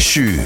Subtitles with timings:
[0.00, 0.40] 续。